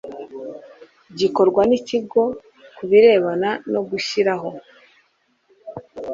gikorwa 1.19 1.61
n 1.69 1.71
ikigo 1.79 2.23
ku 2.75 2.83
birebana 2.89 3.49
no 3.71 3.81
gushyiraho 3.89 4.49